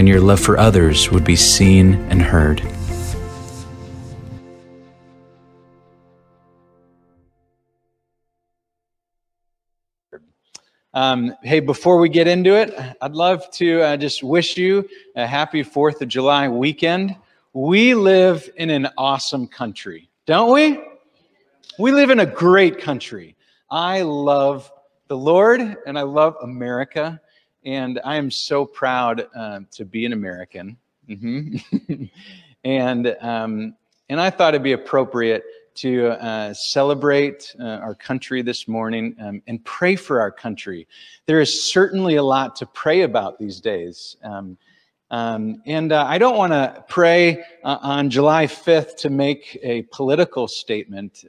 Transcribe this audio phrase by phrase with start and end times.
[0.00, 2.62] and your love for others would be seen and heard.
[10.94, 15.26] Um, hey, before we get into it, I'd love to uh, just wish you a
[15.26, 17.14] happy 4th of July weekend.
[17.52, 20.82] We live in an awesome country, don't we?
[21.78, 23.36] We live in a great country.
[23.70, 24.72] I love
[25.08, 27.20] the Lord and I love America,
[27.64, 30.76] and I am so proud uh, to be an American.
[31.08, 32.04] Mm-hmm.
[32.64, 33.74] and um,
[34.08, 35.44] and I thought it'd be appropriate
[35.76, 40.86] to uh, celebrate uh, our country this morning um, and pray for our country.
[41.26, 44.16] There is certainly a lot to pray about these days.
[44.22, 44.58] Um,
[45.10, 49.82] um, and uh, I don't want to pray uh, on July 5th to make a
[49.92, 51.24] political statement.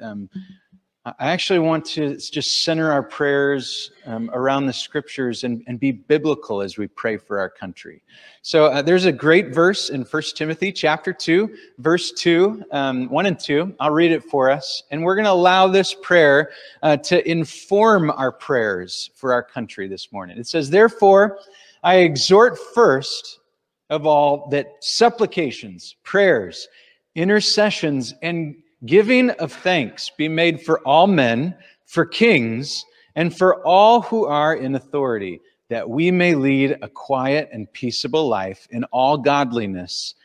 [1.04, 5.92] I actually want to just center our prayers um, around the scriptures and, and, be
[5.92, 8.04] biblical as we pray for our country.
[8.44, 13.26] So uh, there's a great verse in 1 Timothy chapter 2, verse 2, um, 1
[13.26, 13.74] and 2.
[13.80, 14.84] I'll read it for us.
[14.92, 16.52] And we're going to allow this prayer
[16.84, 20.38] uh, to inform our prayers for our country this morning.
[20.38, 21.40] It says, Therefore,
[21.82, 23.40] I exhort first
[23.90, 26.68] of all that supplications, prayers,
[27.16, 34.02] intercessions, and giving of thanks be made for all men, for kings, and for all
[34.02, 39.18] who are in authority, that we may lead a quiet and peaceable life in all
[39.18, 40.16] godliness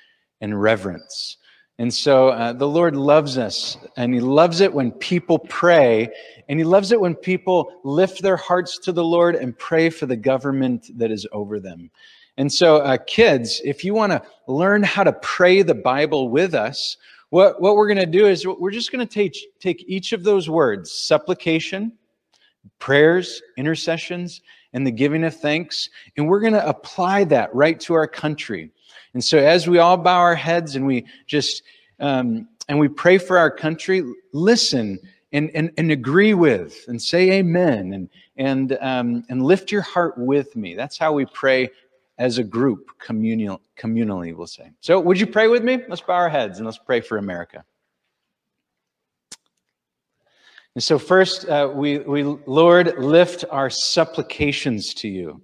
[0.40, 1.36] and reverence.
[1.78, 6.08] And so uh, the Lord loves us, and He loves it when people pray,
[6.48, 10.06] and He loves it when people lift their hearts to the Lord and pray for
[10.06, 11.90] the government that is over them.
[12.38, 16.54] And so, uh, kids, if you want to learn how to pray the Bible with
[16.54, 16.96] us,
[17.36, 20.24] what, what we're going to do is we're just going to take, take each of
[20.24, 21.92] those words supplication,
[22.78, 24.40] prayers, intercessions,
[24.72, 28.70] and the giving of thanks, and we're going to apply that right to our country.
[29.12, 31.62] And so, as we all bow our heads and we just
[32.00, 34.98] um, and we pray for our country, listen
[35.32, 38.08] and, and, and agree with and say amen and
[38.38, 40.74] and um, and lift your heart with me.
[40.74, 41.68] That's how we pray
[42.18, 44.70] as a group, communal, communally, we'll say.
[44.80, 45.82] So, would you pray with me?
[45.88, 47.64] Let's bow our heads and let's pray for America.
[50.74, 55.42] And so, first, uh, we, we, Lord, lift our supplications to you.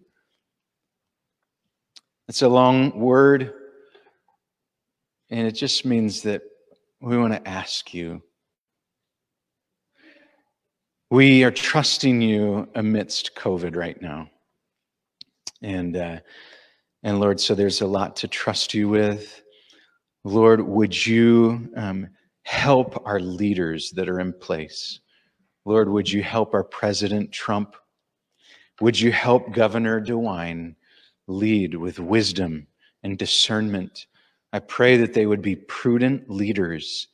[2.28, 3.52] It's a long word,
[5.30, 6.42] and it just means that
[7.00, 8.22] we want to ask you.
[11.10, 14.30] We are trusting you amidst COVID right now.
[15.60, 16.20] And uh,
[17.02, 19.42] and Lord, so there's a lot to trust you with.
[20.24, 22.08] Lord, would you um,
[22.44, 25.00] help our leaders that are in place?
[25.64, 27.74] Lord, would you help our President Trump?
[28.80, 30.76] Would you help Governor DeWine
[31.26, 32.66] lead with wisdom
[33.02, 34.06] and discernment?
[34.52, 37.08] I pray that they would be prudent leaders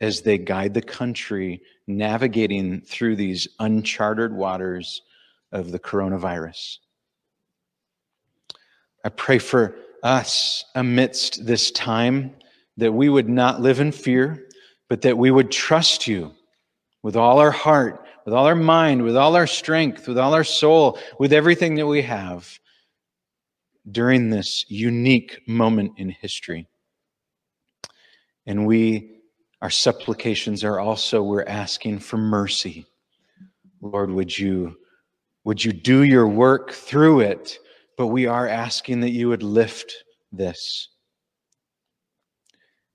[0.00, 5.02] as they guide the country navigating through these uncharted waters
[5.52, 6.78] of the coronavirus.
[9.04, 12.34] I pray for us amidst this time
[12.76, 14.48] that we would not live in fear,
[14.88, 16.32] but that we would trust you
[17.02, 20.44] with all our heart, with all our mind, with all our strength, with all our
[20.44, 22.58] soul, with everything that we have
[23.90, 26.68] during this unique moment in history.
[28.46, 29.18] And we,
[29.60, 32.86] our supplications are also, we're asking for mercy.
[33.80, 34.76] Lord, would you,
[35.44, 37.58] would you do your work through it
[37.96, 40.88] but we are asking that you would lift this.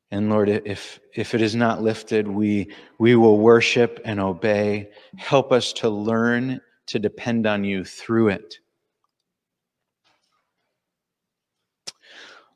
[0.09, 4.89] And Lord, if, if it is not lifted, we, we will worship and obey.
[5.17, 8.55] Help us to learn to depend on you through it.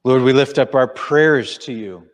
[0.03, 2.07] Lord, we lift up our prayers to you.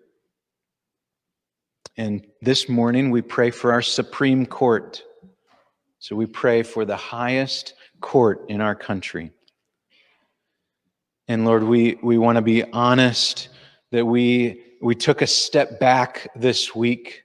[1.95, 5.01] And this morning we pray for our Supreme Court.
[6.00, 9.31] So we pray for the highest court in our country.
[11.27, 13.50] And Lord, we, we want to be honest
[13.91, 17.24] that we, we took a step back this week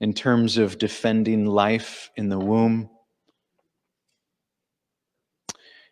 [0.00, 2.88] in terms of defending life in the womb.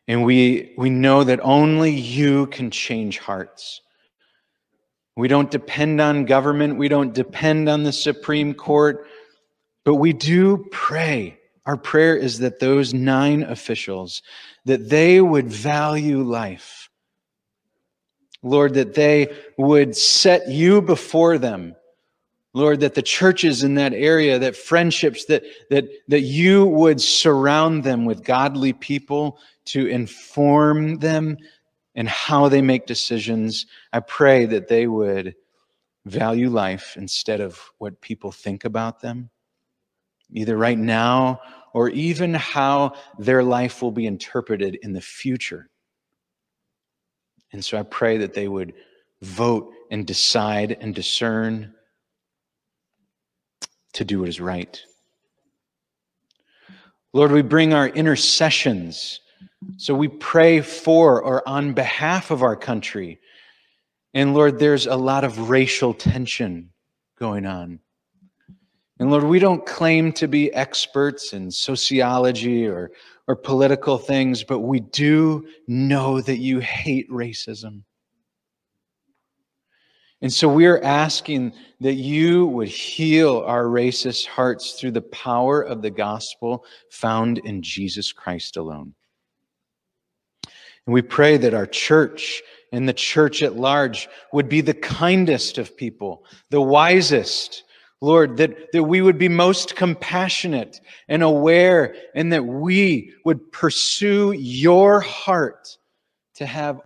[0.07, 3.83] And we, we know that only you can change hearts.
[5.15, 6.79] We don't depend on government.
[6.79, 9.07] We don't depend on the Supreme Court.
[9.85, 11.39] But we do pray.
[11.67, 14.23] Our prayer is that those nine officials,
[14.65, 16.88] that they would value life.
[18.43, 21.75] Lord, that they would set you before them
[22.55, 27.85] Lord, that the churches in that area, that friendships, that, that, that you would surround
[27.85, 31.37] them with godly people to inform them
[31.95, 33.67] and how they make decisions.
[33.93, 35.37] I pray that they would
[36.07, 39.31] value life instead of what people think about them,
[40.33, 41.41] either right now
[41.75, 45.69] or even how their life will be interpreted in the future.
[47.53, 48.75] And so I pray that they would
[49.23, 51.75] vote and decide and discern
[53.95, 54.81] to do what is right.
[57.13, 59.21] Lord, we bring our intercessions.
[59.77, 63.19] So we pray for or on behalf of our country.
[64.15, 66.71] And Lord, there's a lot of racial tension
[67.19, 67.81] going on.
[69.01, 72.91] And Lord, we don't claim to be experts in sociology or,
[73.29, 77.83] or political things, but we do know that you hate racism.
[80.21, 85.63] And so we are asking that you would heal our racist hearts through the power
[85.63, 88.95] of the gospel found in Jesus Christ alone.
[90.87, 92.43] And we pray that our church
[92.73, 97.65] and the church at large would be the kindest of people, the wisest.
[98.01, 104.33] Lord, that, that we would be most compassionate and aware, and that we would pursue
[104.33, 105.77] your heart
[106.35, 106.81] to have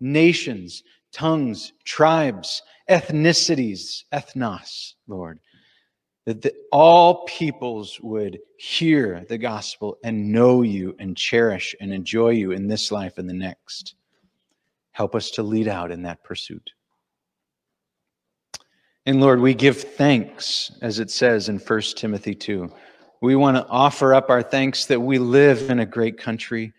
[0.00, 0.82] nations
[1.12, 5.40] tongues, tribes, ethnicities, ethnos, Lord.
[6.26, 12.30] That the, all peoples would hear the gospel and know you and cherish and enjoy
[12.30, 13.94] you in this life and the next.
[14.92, 16.70] Help us to lead out in that pursuit.
[19.10, 22.70] And Lord, we give thanks, as it says in 1 Timothy 2.
[23.20, 26.72] We want to offer up our thanks that we live in a great country,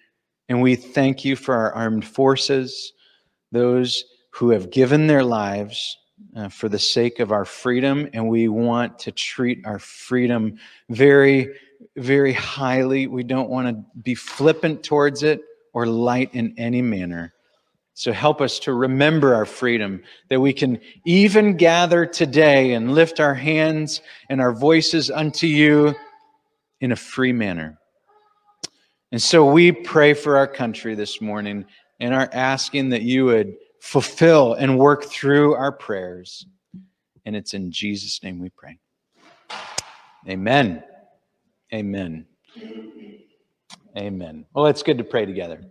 [0.48, 2.94] and we thank you for our armed forces,
[3.52, 5.98] those who have given their lives
[6.38, 10.58] uh, for the sake of our freedom, and we want to treat our freedom
[10.90, 11.50] very,
[11.98, 13.08] very highly.
[13.08, 15.42] We don't want to be flippant towards it
[15.74, 17.34] or light in any manner.
[17.94, 23.20] So help us to remember our freedom, that we can even gather today and lift
[23.20, 25.94] our hands and our voices unto you
[26.80, 27.78] in a free manner.
[29.12, 31.66] And so we pray for our country this morning
[32.00, 36.46] and are asking that you would fulfill and work through our prayers.
[37.26, 38.80] And it's in Jesus' name we pray.
[40.28, 40.84] Amen.
[41.74, 42.26] Amen.
[43.98, 44.46] Amen.
[44.54, 45.62] Well, it's good to pray together.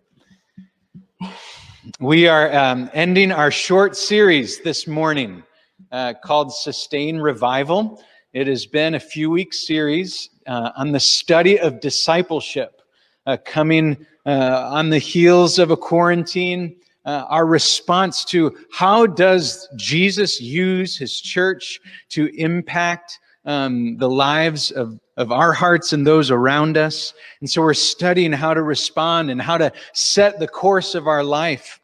[1.98, 5.42] We are um, ending our short series this morning
[5.90, 8.02] uh, called Sustain Revival.
[8.34, 12.82] It has been a few weeks series uh, on the study of discipleship,
[13.24, 19.66] uh, coming uh, on the heels of a quarantine uh, our response to how does
[19.76, 21.80] Jesus use his church
[22.10, 27.14] to impact um, the lives of, of our hearts and those around us.
[27.40, 31.24] And so we're studying how to respond and how to set the course of our
[31.24, 31.80] life.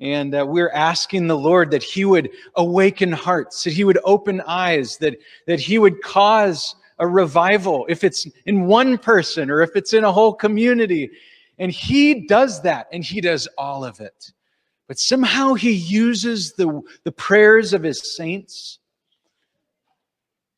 [0.00, 4.40] And uh, we're asking the Lord that He would awaken hearts, that He would open
[4.42, 5.16] eyes, that,
[5.46, 10.04] that He would cause a revival, if it's in one person or if it's in
[10.04, 11.10] a whole community.
[11.58, 14.32] And He does that, and He does all of it.
[14.88, 18.78] But somehow he uses the, the prayers of his saints.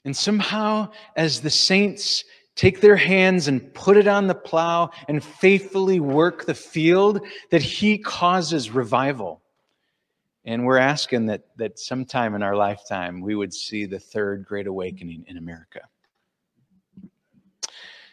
[0.04, 2.24] And somehow, as the saints
[2.56, 7.62] take their hands and put it on the plow and faithfully work the field, that
[7.62, 9.40] he causes revival.
[10.44, 14.66] And we're asking that, that sometime in our lifetime we would see the third great
[14.66, 15.80] awakening in America.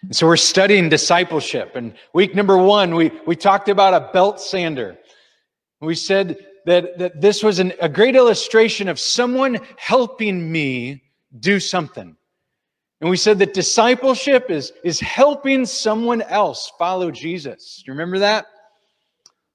[0.02, 1.76] And so we're studying discipleship.
[1.76, 4.98] And week number one, we, we talked about a belt sander.
[5.82, 11.04] We said that, that this was an, a great illustration of someone helping me
[11.40, 12.16] do something.
[13.00, 17.78] And we said that discipleship is, is helping someone else follow Jesus.
[17.78, 18.48] Do you remember that?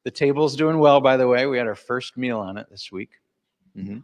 [0.05, 1.47] The table's doing well, by the way.
[1.47, 3.11] We had our first meal on it this week.
[3.77, 3.99] Mm-hmm.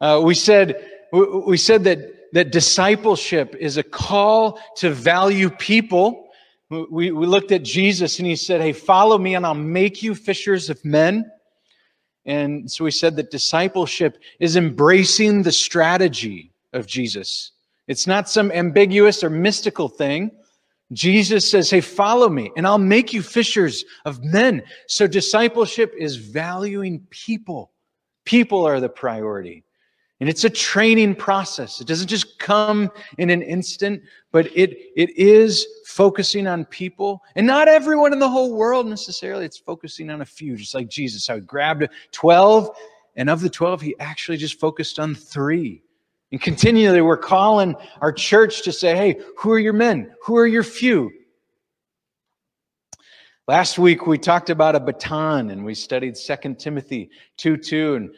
[0.00, 6.28] Uh, we said we, we said that that discipleship is a call to value people
[6.70, 10.14] we, we looked at Jesus and he said, Hey, follow me and I'll make you
[10.14, 11.30] fishers of men.
[12.26, 17.52] And so we said that discipleship is embracing the strategy of Jesus.
[17.86, 20.30] It's not some ambiguous or mystical thing.
[20.92, 24.62] Jesus says, Hey, follow me, and I'll make you fishers of men.
[24.86, 27.72] So discipleship is valuing people,
[28.28, 29.64] People are the priority.
[30.20, 31.80] And it's a training process.
[31.80, 37.22] It doesn't just come in an instant, but it, it is focusing on people.
[37.36, 39.46] And not everyone in the whole world necessarily.
[39.46, 41.26] It's focusing on a few, just like Jesus.
[41.26, 42.68] How he grabbed 12,
[43.16, 45.82] and of the 12, he actually just focused on three.
[46.30, 50.14] And continually, we're calling our church to say, hey, who are your men?
[50.24, 51.10] Who are your few?
[53.46, 58.10] Last week, we talked about a baton and we studied 2 Timothy 2 2 and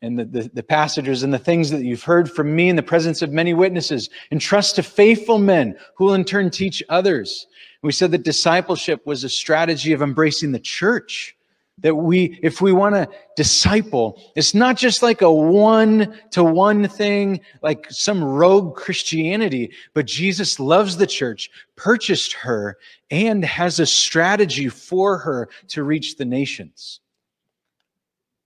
[0.00, 2.82] and the, the, the, passages and the things that you've heard from me in the
[2.82, 4.08] presence of many witnesses.
[4.30, 7.46] Entrust to faithful men who will in turn teach others.
[7.82, 11.36] We said that discipleship was a strategy of embracing the church.
[11.78, 16.86] That we, if we want to disciple, it's not just like a one to one
[16.86, 22.78] thing, like some rogue Christianity, but Jesus loves the church, purchased her,
[23.10, 27.00] and has a strategy for her to reach the nations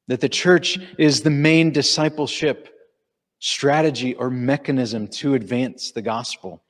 [0.08, 2.68] that the church is the main discipleship
[3.38, 6.62] strategy or mechanism to advance the gospel.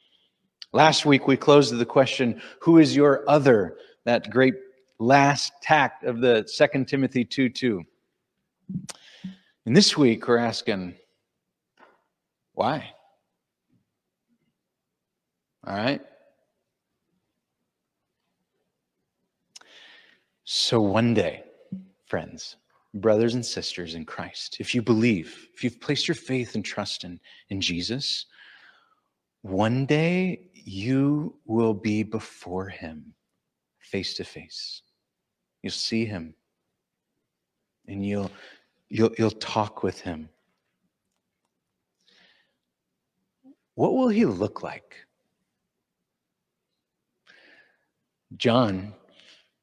[0.72, 3.76] Last week, we closed with the question Who is your other?
[4.04, 4.54] That great
[4.98, 7.84] last tact of the Second Timothy 2 2.
[9.66, 10.94] And this week, we're asking,
[12.54, 12.90] Why?
[15.66, 16.00] All right?
[20.44, 21.42] So one day,
[22.06, 22.56] friends,
[22.94, 27.02] brothers and sisters in Christ, if you believe, if you've placed your faith and trust
[27.02, 28.26] in, in Jesus,
[29.42, 33.12] one day you will be before him
[33.80, 34.82] face to face.
[35.62, 36.34] You'll see him
[37.88, 38.30] and you'll,
[38.88, 40.28] you'll, you'll talk with him.
[43.74, 44.96] What will he look like?
[48.36, 48.94] John,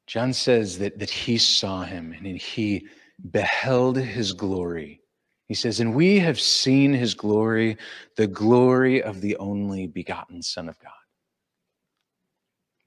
[0.06, 2.86] John says that, that he saw him and he
[3.30, 5.00] beheld his glory.
[5.48, 7.76] He says, And we have seen his glory,
[8.16, 10.92] the glory of the only begotten Son of God.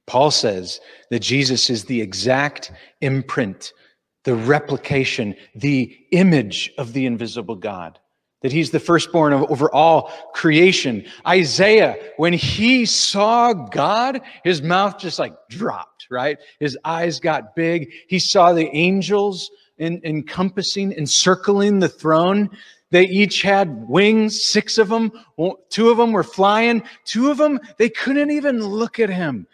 [0.07, 0.79] Paul says
[1.11, 2.71] that Jesus is the exact
[3.01, 3.73] imprint,
[4.23, 7.99] the replication, the image of the invisible God
[8.41, 11.05] that he's the firstborn of over all creation.
[11.27, 16.37] Isaiah, when he saw God, his mouth just like dropped, right?
[16.59, 17.91] His eyes got big.
[18.07, 22.49] He saw the angels in, encompassing, encircling the throne.
[22.91, 25.11] They each had wings, six of them.
[25.69, 26.83] Two of them were flying.
[27.05, 29.47] Two of them, they couldn't even look at him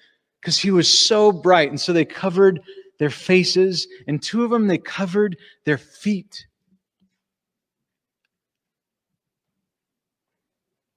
[0.44, 1.70] because he was so bright.
[1.70, 2.60] And so they covered
[3.00, 6.46] their faces, and two of them, they covered their feet.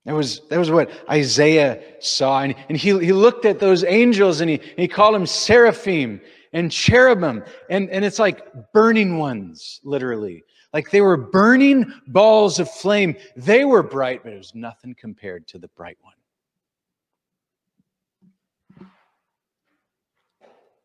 [0.05, 2.43] That was, that was what Isaiah saw.
[2.43, 6.21] And, and he, he looked at those angels and he, he called them seraphim
[6.53, 7.43] and cherubim.
[7.71, 10.45] And, and it's like burning ones, literally.
[10.73, 13.17] Like they were burning balls of flame.
[13.37, 16.15] They were bright, but it was nothing compared to the bright one.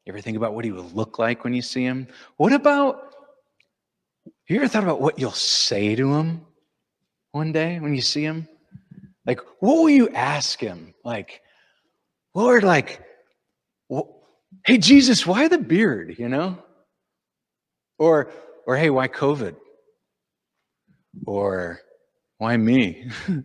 [0.06, 2.08] You ever think about what he would look like when you see him?
[2.38, 3.16] What about,
[4.48, 6.42] you ever thought about what you'll say to him
[7.32, 8.48] one day when you see him?
[9.26, 10.96] Like, what will you ask him?
[11.06, 11.42] Like,
[12.34, 13.04] Lord, like,
[14.66, 16.58] hey, Jesus, why the beard, you know?
[18.00, 18.32] Or,
[18.66, 19.56] or hey, why COVID?
[21.28, 21.80] Or
[22.40, 23.08] why me?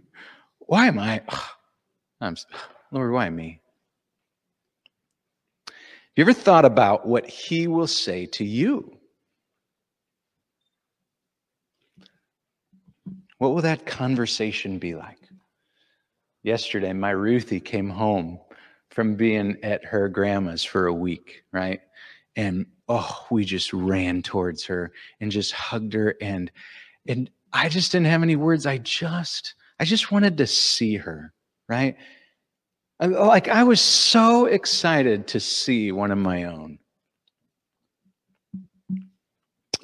[0.61, 1.21] why am I?
[2.23, 2.37] I'm,
[2.91, 3.61] Lord, why me?
[6.17, 8.91] You ever thought about what he will say to you?
[13.37, 15.19] What will that conversation be like?
[16.43, 18.41] Yesterday, my Ruthie came home
[18.91, 21.81] from being at her grandma's for a week, right?
[22.35, 26.51] And oh, we just ran towards her and just hugged her and
[27.07, 28.65] and I just didn't have any words.
[28.65, 31.35] I just I just wanted to see her,
[31.69, 31.97] right?
[32.99, 36.79] Like I was so excited to see one of my own.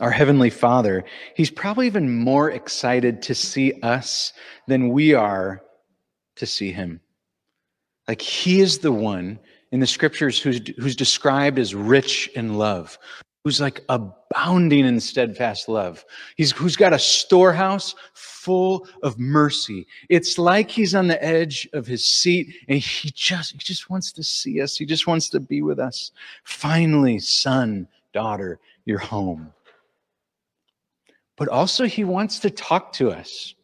[0.01, 1.05] Our Heavenly Father,
[1.37, 4.33] He's probably even more excited to see us
[4.67, 5.63] than we are
[6.37, 7.01] to see him.
[8.09, 9.39] Like he is the one
[9.71, 12.99] in the scriptures who's, who's described as rich in love,
[13.45, 16.05] who's like abounding in steadfast love.
[16.37, 17.95] He's who's got a storehouse
[18.43, 19.87] full of mercy.
[20.09, 24.13] It's like he's on the edge of his seat and he just he just wants
[24.13, 24.77] to see us.
[24.77, 26.13] He just wants to be with us.
[26.45, 29.53] Finally, son, daughter, you're home.
[31.37, 33.55] But also he wants to talk to us.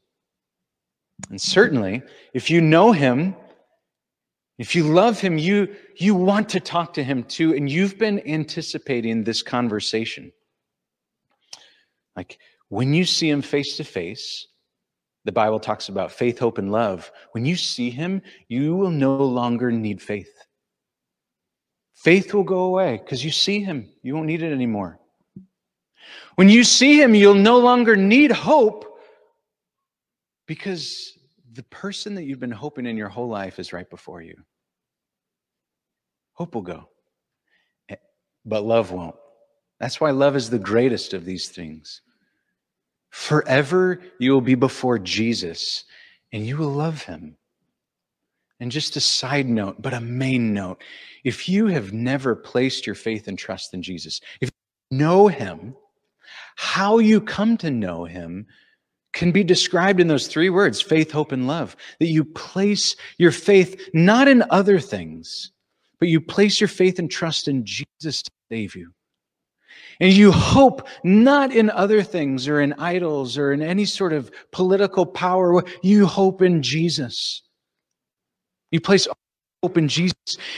[1.31, 3.35] And certainly, if you know him,
[4.59, 8.21] if you love him, you, you want to talk to him too, and you've been
[8.27, 10.33] anticipating this conversation.
[12.17, 14.47] Like When you see him face to face,
[15.29, 17.13] the Bible talks about faith, hope, and love.
[17.33, 20.33] When you see him, you will no longer need faith.
[21.93, 23.91] Faith will go away because you see him.
[24.03, 24.99] You won't need it anymore.
[26.37, 28.99] When you see him, you'll no longer need hope
[30.47, 31.19] because
[31.53, 34.35] the person that you've been hoping in your whole life is right before you.
[36.33, 36.89] Hope will go,
[37.91, 37.97] eh,
[38.47, 39.17] but love won't.
[39.79, 42.01] That's why love is the greatest of these things.
[43.11, 45.85] Forever you will be before Jesus
[46.33, 47.37] and you will love him.
[48.61, 50.83] And just a side note, but a main note
[51.25, 54.51] if you have never placed your faith and trust in Jesus, if
[54.91, 55.77] you know him,
[56.57, 58.47] how you come to know him
[59.13, 61.77] can be described in those three words faith, hope, and love.
[62.01, 65.53] That you place your faith not in other things,
[65.99, 68.93] but you place your faith and trust in Jesus to save you.
[70.01, 74.31] And you hope not in other things or in idols or in any sort of
[74.53, 75.65] political power.
[75.83, 77.43] You hope in Jesus.
[78.71, 79.09] You place
[79.63, 80.15] hope in Jesus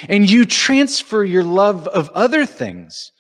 [0.09, 3.13] and you transfer your love of other things,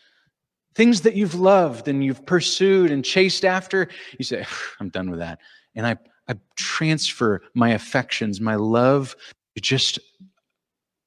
[0.75, 3.89] things that you've loved and you've pursued and chased after.
[4.19, 4.45] You say,
[4.79, 5.39] I'm done with that.
[5.75, 5.97] And I,
[6.29, 9.17] I transfer my affections, my love
[9.55, 9.99] to just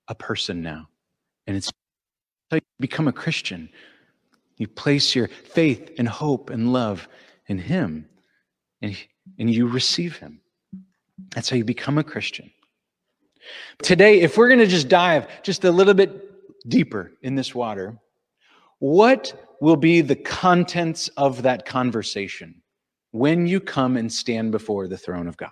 [0.07, 0.88] a person now.
[1.45, 1.71] And it's
[2.50, 3.69] how you become a Christian.
[4.63, 7.10] You place your faith and hope and love
[7.48, 8.08] in Him,
[8.82, 8.96] and,
[9.38, 10.39] and you receive Him.
[11.36, 12.50] That's how you become a Christian.
[13.82, 18.00] Today, if we're going to just dive just a little bit deeper in this water,
[18.79, 22.62] what will be the contents of that conversation
[23.12, 25.50] when you come and stand before the throne of God?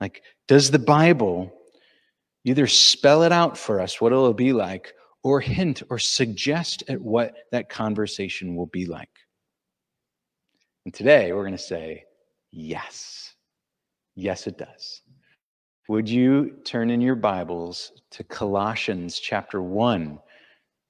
[0.00, 1.52] Like, does the Bible
[2.44, 7.00] either spell it out for us, what it'll be like, or hint or suggest at
[7.00, 9.08] what that conversation will be like.
[10.84, 12.04] And today we're going to say,
[12.50, 13.34] yes.
[14.14, 15.02] Yes, it does.
[15.88, 20.18] Would you turn in your Bibles to Colossians chapter 1,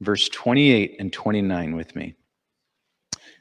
[0.00, 2.14] verse 28 and 29 with me?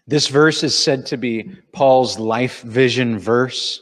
[0.08, 3.82] This verse is said to be Paul's life vision verse,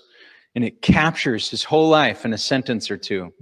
[0.56, 3.34] and it captures his whole life in a sentence or two.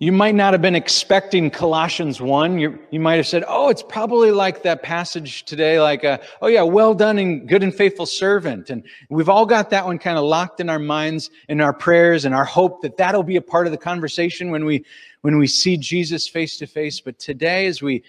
[0.00, 2.58] You might not have been expecting Colossians 1.
[2.58, 6.48] You, you might have said, oh, it's probably like that passage today, like, a, oh,
[6.48, 8.70] yeah, well done and good and faithful servant.
[8.70, 12.24] And we've all got that one kind of locked in our minds, in our prayers,
[12.24, 14.84] and our hope that that'll be a part of the conversation when we,
[15.20, 17.00] when we see Jesus face to face.
[17.00, 18.02] But today, as we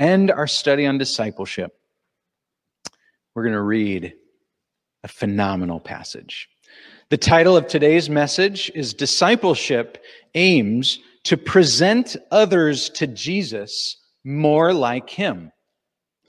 [0.00, 1.78] end our study on discipleship,
[3.36, 4.12] we're going to read
[5.04, 6.48] a phenomenal passage.
[7.10, 10.02] The title of today's message is Discipleship
[10.34, 10.98] Aims
[11.28, 15.52] to present others to Jesus more like him.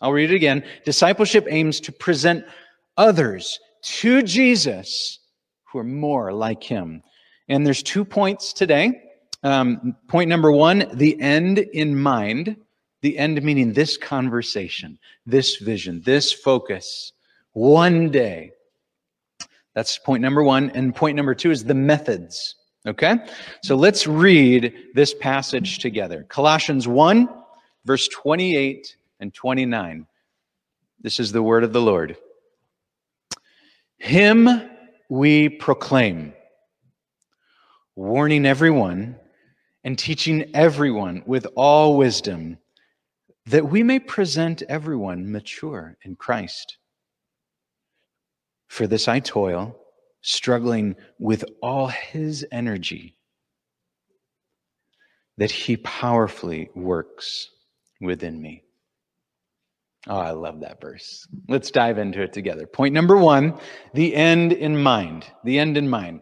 [0.01, 0.61] I'll read it again.
[0.83, 2.43] Discipleship aims to present
[2.97, 5.19] others to Jesus
[5.63, 7.01] who are more like him.
[7.47, 9.01] And there's two points today.
[9.41, 12.57] Um, point number one, the end in mind.
[13.01, 17.13] The end meaning this conversation, this vision, this focus.
[17.53, 18.51] One day.
[19.75, 20.71] That's point number one.
[20.71, 22.55] And point number two is the methods.
[22.89, 23.17] Okay?
[23.63, 26.25] So let's read this passage together.
[26.27, 27.29] Colossians 1,
[27.85, 30.07] verse 28 and 29.
[30.99, 32.17] This is the word of the Lord.
[33.97, 34.69] Him
[35.07, 36.33] we proclaim,
[37.95, 39.15] warning everyone
[39.83, 42.57] and teaching everyone with all wisdom,
[43.45, 46.77] that we may present everyone mature in Christ.
[48.67, 49.78] For this I toil
[50.29, 53.15] struggling with all his energy
[55.37, 57.49] that he powerfully works
[57.99, 58.63] within me.
[60.07, 61.27] Oh, I love that verse.
[61.47, 62.67] Let's dive into it together.
[62.67, 63.59] Point number one
[63.93, 65.25] the end in mind.
[65.43, 66.21] The end in mind.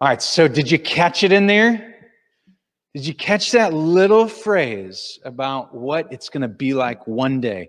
[0.00, 1.94] All right, so did you catch it in there?
[2.94, 7.68] Did you catch that little phrase about what it's going to be like one day?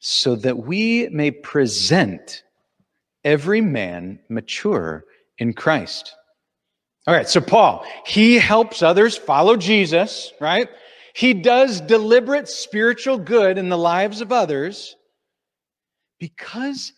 [0.00, 2.42] So that we may present
[3.24, 5.04] every man mature
[5.38, 6.14] in Christ.
[7.06, 10.68] All right, so Paul, he helps others follow Jesus, right?
[11.14, 14.96] He does deliberate spiritual good in the lives of others
[16.18, 16.92] because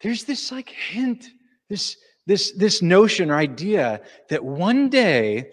[0.00, 1.28] there's this like hint,
[1.68, 5.50] this this this notion or idea that one day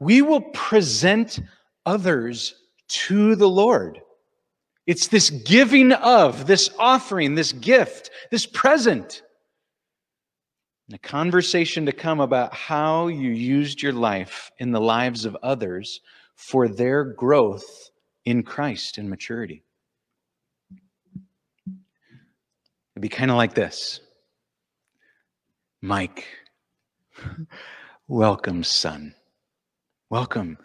[0.00, 1.40] we will present
[1.86, 2.54] others
[2.88, 4.00] to the Lord.
[4.86, 9.22] It's this giving of, this offering, this gift, this present
[10.92, 16.00] a conversation to come about how you used your life in the lives of others
[16.34, 17.90] for their growth
[18.24, 19.62] in Christ and maturity.
[21.66, 24.00] It'd be kind of like this
[25.80, 26.26] Mike,
[28.08, 29.14] welcome, son.
[30.10, 30.58] Welcome.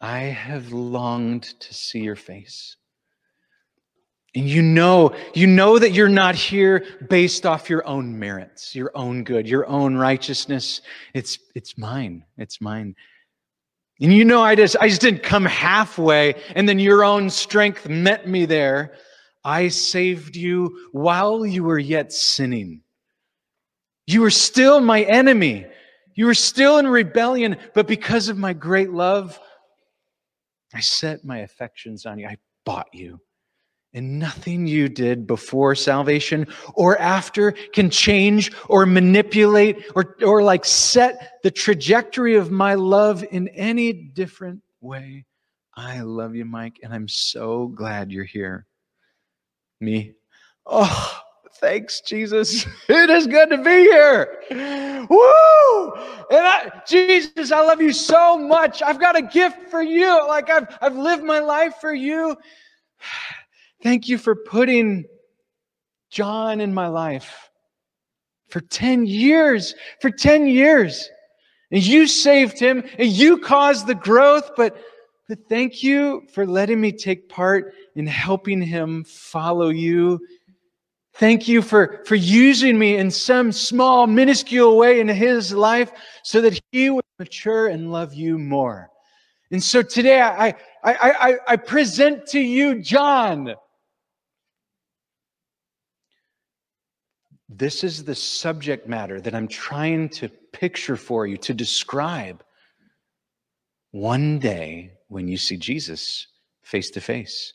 [0.00, 2.76] I have longed to see your face.
[4.34, 8.90] And you know, you know that you're not here based off your own merits, your
[8.94, 10.82] own good, your own righteousness.
[11.14, 12.24] It's, it's mine.
[12.36, 12.94] It's mine.
[14.00, 17.88] And you know, I just, I just didn't come halfway and then your own strength
[17.88, 18.94] met me there.
[19.44, 22.82] I saved you while you were yet sinning.
[24.06, 25.66] You were still my enemy.
[26.14, 29.38] You were still in rebellion, but because of my great love,
[30.74, 32.26] I set my affections on you.
[32.26, 33.20] I bought you.
[33.94, 40.64] And nothing you did before salvation or after can change or manipulate or, or like
[40.66, 45.24] set the trajectory of my love in any different way.
[45.74, 48.66] I love you, Mike, and I'm so glad you're here.
[49.80, 50.14] Me?
[50.66, 51.20] Oh,
[51.60, 52.66] thanks, Jesus.
[52.88, 55.06] It is good to be here.
[55.08, 55.92] Woo!
[56.30, 58.82] And I, Jesus, I love you so much.
[58.82, 60.26] I've got a gift for you.
[60.26, 62.36] Like I've, I've lived my life for you.
[63.82, 65.04] Thank you for putting
[66.10, 67.50] John in my life
[68.48, 69.74] for 10 years.
[70.00, 71.08] For 10 years.
[71.70, 74.76] And you saved him and you caused the growth, but,
[75.28, 80.18] but thank you for letting me take part in helping him follow you.
[81.14, 86.40] Thank you for, for using me in some small, minuscule way in his life so
[86.40, 88.88] that he would mature and love you more.
[89.50, 93.54] And so today I, I, I, I present to you John.
[97.48, 102.44] This is the subject matter that I'm trying to picture for you, to describe.
[103.90, 106.26] One day when you see Jesus
[106.62, 107.54] face to face.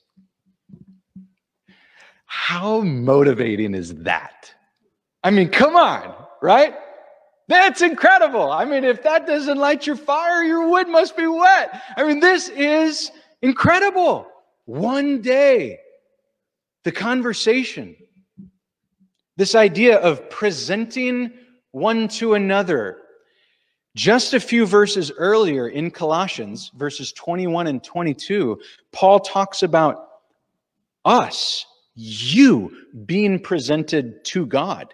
[2.26, 4.52] How motivating is that?
[5.24, 6.74] I mean, come on, right?
[7.48, 8.52] That's incredible.
[8.52, 11.82] I mean, if that doesn't light your fire, your wood must be wet.
[11.96, 13.12] I mean, this is
[13.44, 14.28] incredible.
[14.66, 15.80] One day,
[16.84, 17.96] the conversation,
[19.38, 21.32] this idea of presenting
[21.72, 22.98] one to another.
[23.96, 28.60] Just a few verses earlier in Colossians, verses 21 and 22,
[28.92, 30.08] Paul talks about
[31.06, 31.66] us,
[31.96, 34.94] you being presented to God.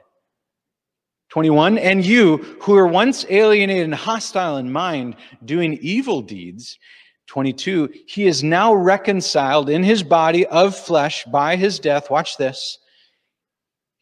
[1.30, 6.80] 21, and you who were once alienated and hostile in mind, doing evil deeds.
[7.28, 12.10] 22, he is now reconciled in his body of flesh by his death.
[12.10, 12.80] Watch this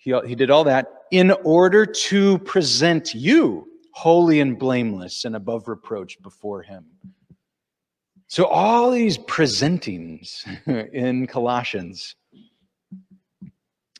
[0.07, 5.67] he, he did all that in order to present you holy and blameless and above
[5.67, 6.85] reproach before him.
[8.27, 10.45] So, all these presentings
[10.93, 12.15] in Colossians.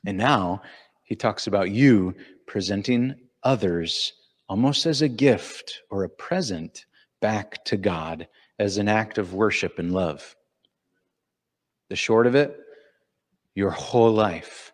[0.05, 0.61] And now
[1.03, 2.15] he talks about you
[2.45, 4.13] presenting others
[4.47, 6.85] almost as a gift or a present
[7.19, 10.37] back to God as an act of worship and love.
[11.89, 12.57] The short of it,
[13.55, 14.66] your whole life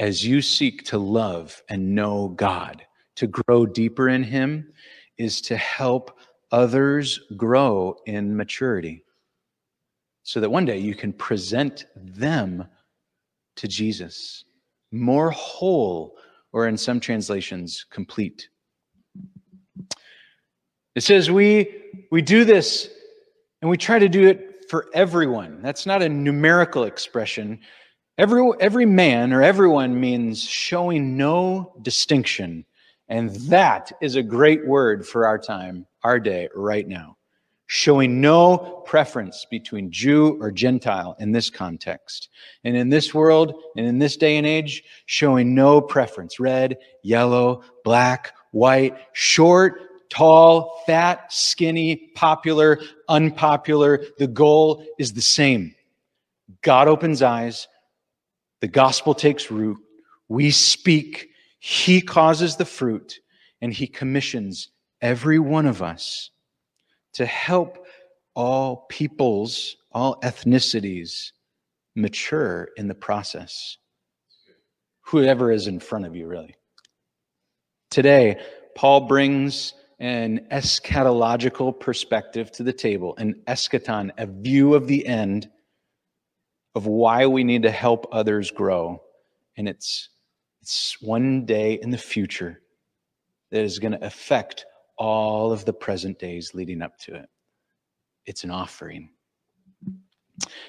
[0.00, 2.82] as you seek to love and know God,
[3.16, 4.72] to grow deeper in Him,
[5.18, 6.18] is to help
[6.50, 9.04] others grow in maturity
[10.22, 12.66] so that one day you can present them
[13.56, 14.44] to Jesus
[14.90, 16.16] more whole,
[16.52, 18.48] or in some translations, complete.
[20.94, 21.74] It says we,
[22.10, 22.88] we do this
[23.60, 25.60] and we try to do it for everyone.
[25.60, 27.60] That's not a numerical expression.
[28.18, 32.64] Every, every man or everyone means showing no distinction.
[33.08, 37.16] And that is a great word for our time, our day, right now.
[37.66, 42.28] Showing no preference between Jew or Gentile in this context.
[42.64, 47.62] And in this world and in this day and age, showing no preference red, yellow,
[47.84, 54.04] black, white, short, tall, fat, skinny, popular, unpopular.
[54.18, 55.74] The goal is the same.
[56.62, 57.68] God opens eyes,
[58.60, 59.78] the gospel takes root.
[60.28, 61.30] We speak.
[61.58, 63.20] He causes the fruit,
[63.60, 64.68] and He commissions
[65.00, 66.30] every one of us
[67.14, 67.86] to help
[68.34, 71.32] all peoples, all ethnicities
[71.96, 73.76] mature in the process.
[75.06, 76.54] Whoever is in front of you, really.
[77.90, 78.40] Today,
[78.76, 85.50] Paul brings an eschatological perspective to the table, an eschaton, a view of the end
[86.74, 89.02] of why we need to help others grow.
[89.56, 90.08] And it's,
[90.62, 92.60] it's one day in the future
[93.50, 97.28] that is going to affect all of the present days leading up to it.
[98.26, 99.10] It's an offering.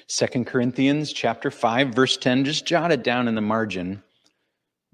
[0.06, 4.02] Second Corinthians chapter 5 verse 10 just jot it down in the margin.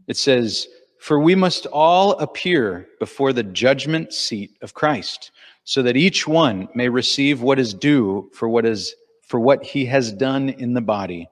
[0.07, 0.69] It says,
[1.01, 5.31] For we must all appear before the judgment seat of Christ,
[5.65, 8.95] so that each one may receive what is due for what is
[9.29, 11.29] for what he has done in the body,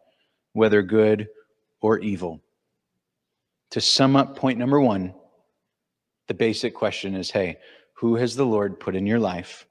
[0.53, 1.29] whether good
[1.81, 2.41] or evil.
[3.71, 5.15] To sum up point number one,
[6.29, 7.59] the basic question is hey,
[7.95, 9.67] who has the Lord put in your life?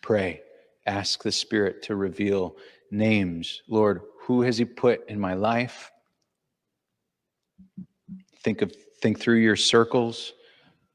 [0.00, 0.40] Pray.
[0.86, 2.56] Ask the Spirit to reveal
[2.90, 3.62] names.
[3.68, 5.90] Lord, who has He put in my life?
[8.42, 10.32] Think of think through your circles,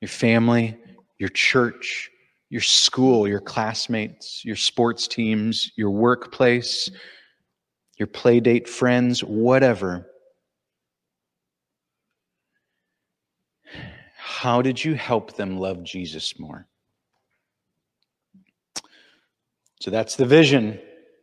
[0.01, 0.77] your family,
[1.17, 2.09] your church,
[2.49, 6.89] your school, your classmates, your sports teams, your workplace,
[7.97, 10.07] your playdate friends, whatever.
[14.15, 16.67] How did you help them love Jesus more?
[19.79, 20.79] So that's the vision.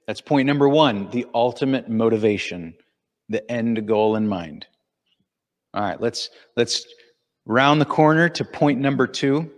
[0.07, 2.75] That's point number one the ultimate motivation,
[3.29, 4.67] the end goal in mind.
[5.73, 6.87] All right, let's let's
[7.47, 9.51] round the corner to point number two.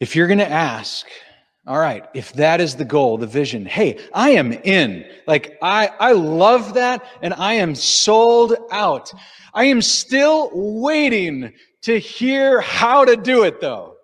[0.00, 1.06] If you're going to ask,
[1.66, 5.06] all right, if that is the goal, the vision, hey, I am in.
[5.26, 9.10] Like I I love that and I am sold out.
[9.54, 13.96] I am still waiting to hear how to do it though.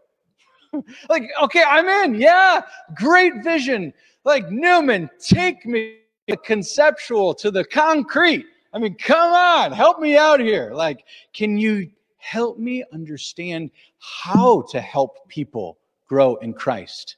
[1.11, 2.19] like, okay, I'm in.
[2.19, 2.63] Yeah,
[2.95, 3.93] great vision.
[4.25, 5.97] Like Newman, take me
[6.45, 8.47] conceptual to the concrete.
[8.73, 10.71] I mean, come on, help me out here.
[10.73, 15.80] Like, can you help me understand how to help people
[16.11, 17.17] grow in Christ?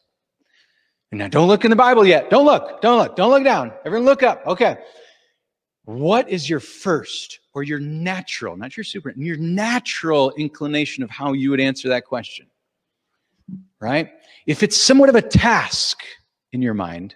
[1.10, 2.28] And now don't look in the Bible yet.
[2.28, 2.82] Don't look.
[2.82, 3.16] Don't look.
[3.16, 3.72] Don't look down.
[3.86, 4.46] Everyone look up.
[4.46, 4.76] Okay.
[5.86, 11.32] What is your first or your natural, not your super, your natural inclination of how
[11.32, 12.46] you would answer that question?
[13.80, 14.10] Right?
[14.46, 15.98] If it's somewhat of a task
[16.52, 17.14] in your mind,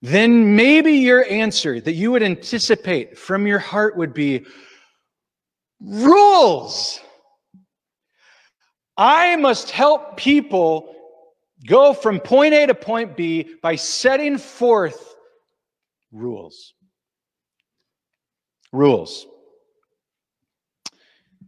[0.00, 4.46] then maybe your answer that you would anticipate from your heart would be
[5.80, 7.00] rules.
[9.00, 10.94] I must help people
[11.66, 15.14] go from point A to point B by setting forth
[16.12, 16.74] rules.
[18.72, 19.26] Rules.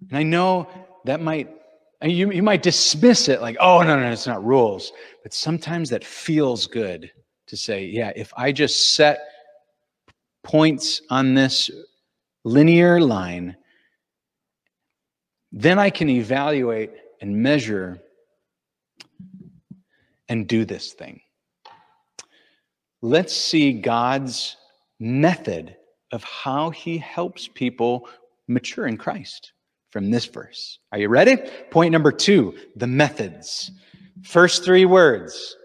[0.08, 0.66] And I know
[1.04, 1.50] that might,
[2.02, 4.90] you, you might dismiss it like, oh, no, no, it's not rules.
[5.22, 7.12] But sometimes that feels good
[7.48, 9.20] to say, yeah, if I just set
[10.42, 11.70] points on this
[12.44, 13.56] linear line,
[15.52, 18.02] then I can evaluate and measure
[20.28, 21.20] and do this thing.
[23.00, 24.56] Let's see God's
[25.00, 25.76] method
[26.12, 28.08] of how he helps people
[28.48, 29.52] mature in Christ
[29.90, 30.78] from this verse.
[30.92, 31.36] Are you ready?
[31.70, 33.70] Point number two the methods.
[34.22, 35.56] First three words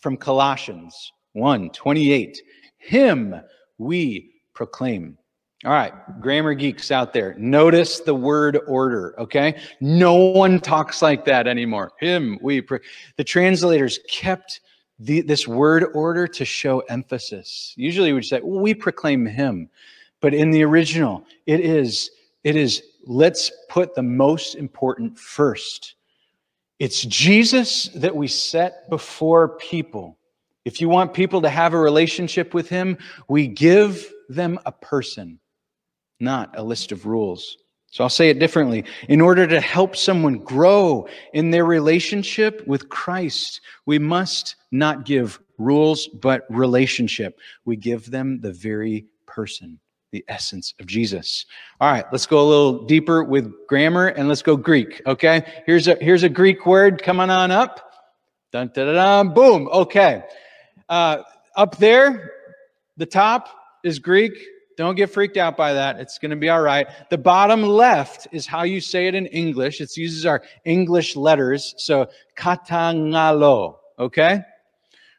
[0.00, 2.40] from Colossians 1 28.
[2.78, 3.34] Him
[3.78, 5.17] we proclaim.
[5.64, 9.60] All right, grammar geeks out there, notice the word order, okay?
[9.80, 11.90] No one talks like that anymore.
[11.98, 12.62] Him, we,
[13.16, 14.60] the translators kept
[15.00, 17.74] the, this word order to show emphasis.
[17.76, 19.68] Usually we'd say, well, we proclaim him.
[20.20, 22.12] But in the original, it is,
[22.44, 25.96] it is, let's put the most important first.
[26.78, 30.18] It's Jesus that we set before people.
[30.64, 35.40] If you want people to have a relationship with him, we give them a person
[36.20, 37.56] not a list of rules.
[37.90, 38.84] So I'll say it differently.
[39.08, 45.40] In order to help someone grow in their relationship with Christ, we must not give
[45.56, 47.38] rules, but relationship.
[47.64, 49.78] We give them the very person,
[50.12, 51.46] the essence of Jesus.
[51.80, 55.00] All right, let's go a little deeper with grammar and let's go Greek.
[55.06, 57.80] Okay, here's a here's a Greek word coming on up.
[58.52, 59.68] Dun, dun, dun, dun boom.
[59.72, 60.22] Okay,
[60.90, 61.22] uh,
[61.56, 62.32] up there,
[62.98, 63.48] the top
[63.82, 64.34] is Greek.
[64.78, 65.98] Don't get freaked out by that.
[65.98, 66.86] It's going to be all right.
[67.10, 69.80] The bottom left is how you say it in English.
[69.80, 71.74] It uses our English letters.
[71.78, 73.74] So katangello.
[73.98, 74.40] Okay?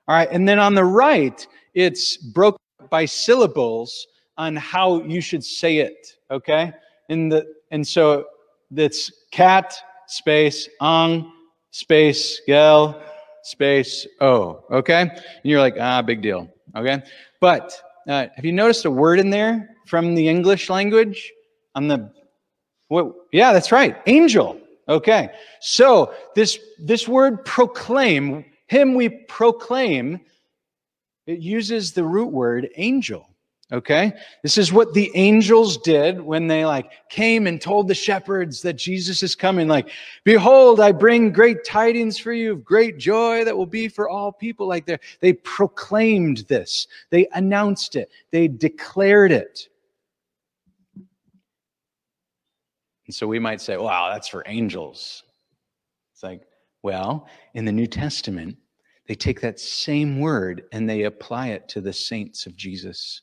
[0.08, 0.30] All right.
[0.32, 2.58] And then on the right, it's broken
[2.90, 6.16] by syllables on how you should say it.
[6.32, 6.72] Okay?
[7.10, 8.28] And the and so
[8.74, 9.76] it's cat
[10.08, 11.34] space ang
[11.72, 13.02] space gel
[13.44, 14.64] space o.
[14.72, 15.02] Okay?
[15.02, 16.50] And you're like, ah, big deal.
[16.78, 17.04] Okay?
[17.42, 17.78] But
[18.10, 21.32] uh, have you noticed a word in there from the English language?
[21.76, 22.12] On the
[22.88, 24.60] what yeah that's right angel.
[24.88, 25.30] Okay.
[25.62, 30.20] So this this word proclaim him we proclaim
[31.28, 33.29] it uses the root word angel
[33.72, 34.14] Okay?
[34.42, 38.74] This is what the angels did when they like came and told the shepherds that
[38.74, 39.68] Jesus is coming.
[39.68, 39.92] Like,
[40.24, 44.32] behold, I bring great tidings for you of great joy that will be for all
[44.32, 44.68] people.
[44.68, 46.88] Like they they proclaimed this.
[47.12, 48.10] They announced it.
[48.32, 49.68] They declared it.
[53.06, 55.24] And so we might say, wow, that's for angels.
[56.14, 56.42] It's like,
[56.82, 58.58] well, in the New Testament,
[59.08, 63.22] they take that same word and they apply it to the saints of Jesus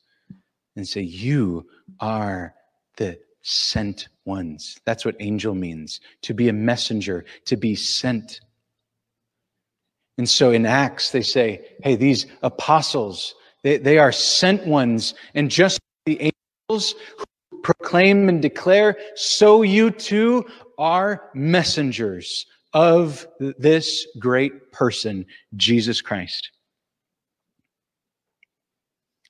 [0.77, 1.67] and say, You
[1.99, 2.53] are
[2.97, 4.77] the sent ones.
[4.85, 8.41] That's what angel means to be a messenger, to be sent.
[10.17, 15.51] And so in Acts, they say, Hey, these apostles, they, they are sent ones, and
[15.51, 16.31] just the
[16.69, 20.45] angels who proclaim and declare, so you too
[20.77, 26.51] are messengers of this great person, Jesus Christ.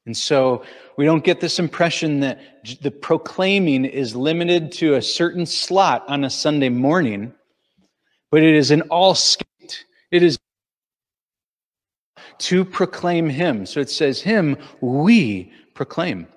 [0.08, 0.64] And so
[0.98, 2.40] we don't get this impression that
[2.82, 7.34] the proclaiming is limited to a certain slot on a Sunday morning,
[8.32, 9.86] but it is an all skate.
[10.10, 10.40] It is
[12.38, 13.66] to proclaim Him.
[13.66, 16.28] So it says, Him we proclaim.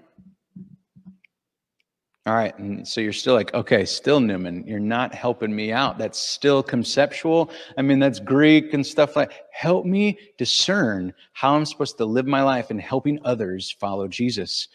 [2.26, 2.56] All right.
[2.58, 5.96] And so you're still like, okay, still Newman, you're not helping me out.
[5.96, 7.50] That's still conceptual.
[7.78, 12.26] I mean, that's Greek and stuff like help me discern how I'm supposed to live
[12.26, 14.68] my life and helping others follow Jesus.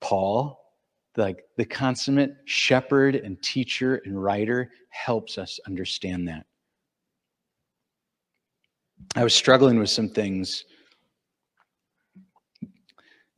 [0.00, 0.58] Paul,
[1.18, 6.46] like the consummate shepherd and teacher and writer, helps us understand that.
[9.16, 10.64] I was struggling with some things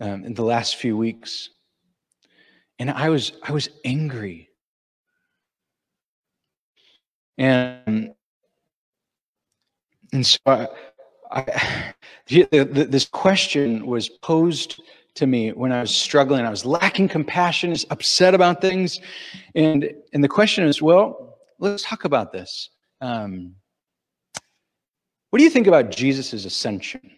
[0.01, 1.51] um, in the last few weeks
[2.83, 4.51] and I was I was angry.
[7.39, 8.13] And
[10.13, 10.67] and so I,
[11.31, 11.55] I
[12.51, 14.83] this question was posed
[15.15, 16.45] to me when I was struggling.
[16.45, 19.01] I was lacking compassion, upset about things,
[19.55, 22.69] and and the question is, well, let's talk about this.
[23.01, 23.55] Um,
[25.31, 27.13] what do you think about Jesus' ascension?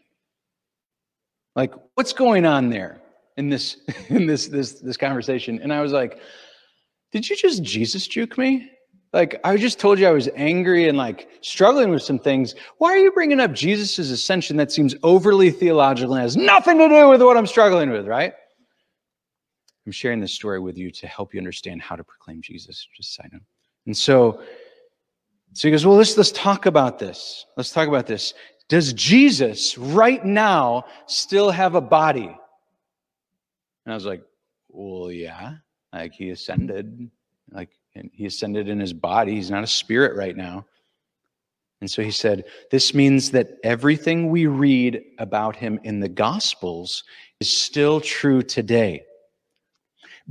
[1.56, 3.00] Like, what's going on there?
[3.36, 6.20] In this in this this this conversation and i was like
[7.14, 8.68] did you just jesus juke me?
[9.12, 12.56] Like i just told you i was angry and like struggling with some things.
[12.78, 16.88] Why are you bringing up jesus's ascension that seems overly theological and has nothing to
[16.88, 18.32] do with what i'm struggling with right?
[19.86, 22.88] I'm sharing this story with you to help you understand how to proclaim jesus.
[22.96, 23.42] Just side note
[23.86, 24.42] and so
[25.52, 27.46] so he goes well let's let's talk about this.
[27.56, 28.34] Let's talk about this.
[28.68, 32.36] Does jesus right now still have a body
[33.84, 34.22] and I was like,
[34.68, 35.54] well, yeah,
[35.92, 36.32] like he mm-hmm.
[36.32, 37.10] ascended,
[37.52, 39.34] like and he ascended in his body.
[39.34, 40.66] He's not a spirit right now.
[41.80, 47.04] And so he said, This means that everything we read about him in the Gospels
[47.40, 49.04] is still true today.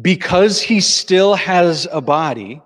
[0.01, 2.61] Because he still has a body,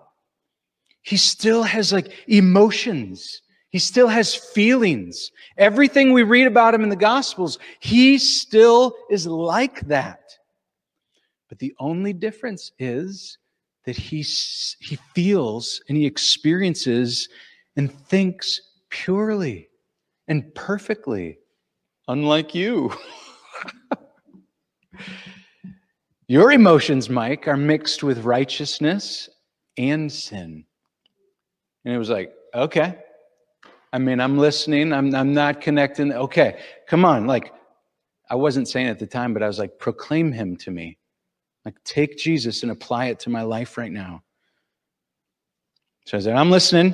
[1.01, 3.41] he still has like emotions.
[3.69, 5.31] He still has feelings.
[5.57, 10.26] Everything we read about him in the Gospels, he still is like that.
[11.49, 13.37] But the only difference is
[13.85, 14.17] that he,
[14.81, 17.29] he feels and he experiences
[17.77, 19.69] and thinks purely
[20.27, 21.39] and perfectly,
[22.07, 22.91] unlike you.
[26.27, 29.29] Your emotions, Mike, are mixed with righteousness
[29.77, 30.65] and sin.
[31.85, 32.97] And it was like, okay.
[33.93, 34.91] I mean, I'm listening.
[34.91, 36.11] I'm, I'm not connecting.
[36.11, 37.25] Okay, come on.
[37.27, 37.53] Like,
[38.29, 40.96] I wasn't saying at the time, but I was like, proclaim him to me.
[41.67, 44.23] Like, take Jesus and apply it to my life right now.
[46.05, 46.93] So I said, I'm listening.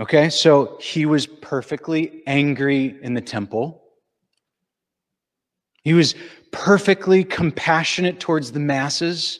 [0.00, 3.84] Okay, so he was perfectly angry in the temple.
[5.84, 6.16] He was
[6.50, 9.38] perfectly compassionate towards the masses.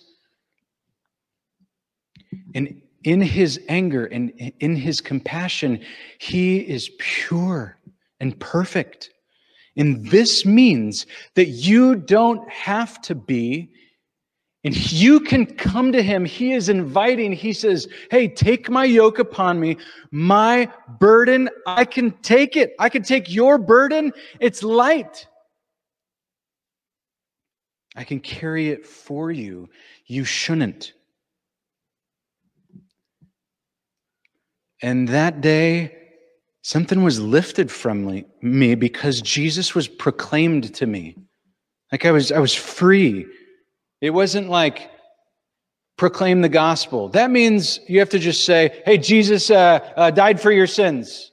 [2.55, 5.81] And in his anger and in his compassion,
[6.21, 7.77] he is pure
[8.21, 9.11] and perfect.
[9.77, 13.73] And this means that you don't have to be
[14.65, 16.25] and you can come to him.
[16.25, 17.33] He is inviting.
[17.33, 19.77] He says, Hey, take my yoke upon me.
[20.11, 22.75] My burden, I can take it.
[22.79, 24.13] I can take your burden.
[24.41, 25.27] It's light.
[27.95, 29.69] I can carry it for you.
[30.07, 30.93] You shouldn't.
[34.83, 35.97] And that day,
[36.63, 41.17] something was lifted from me because Jesus was proclaimed to me.
[41.91, 43.27] Like I was, I was free
[44.01, 44.91] it wasn't like
[45.97, 47.09] proclaim the gospel.
[47.09, 51.33] That means you have to just say, hey, Jesus uh, uh, died for your sins.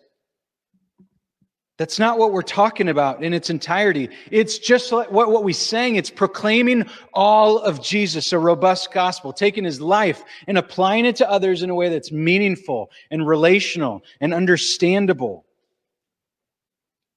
[1.77, 4.09] That's not what we're talking about in its entirety.
[4.31, 5.97] It's just like what, what we sang.
[5.97, 11.29] It's proclaiming all of Jesus, a robust gospel, taking his life and applying it to
[11.29, 15.45] others in a way that's meaningful and relational and understandable.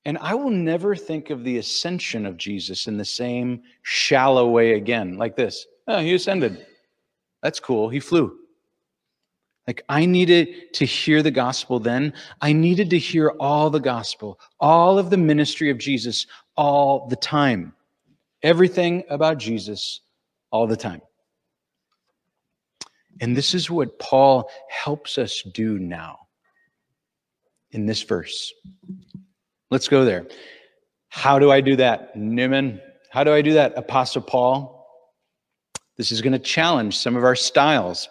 [0.09, 4.73] And I will never think of the ascension of Jesus in the same shallow way
[4.73, 5.67] again, like this.
[5.87, 6.65] Oh, he ascended.
[7.43, 7.91] That's cool.
[7.91, 8.35] He flew.
[9.67, 12.15] Like I needed to hear the gospel then.
[12.41, 17.17] I needed to hear all the gospel, all of the ministry of Jesus all the
[17.17, 17.75] time.
[18.43, 20.01] Everything about Jesus
[20.51, 21.03] all the time.
[23.21, 26.21] And this is what Paul helps us do now
[27.73, 28.55] in this verse.
[29.71, 30.27] Let's go there.
[31.11, 32.17] How do I do that?
[32.17, 33.77] Newman, how do I do that?
[33.77, 34.87] Apostle Paul.
[35.97, 38.09] This is going to challenge some of our styles.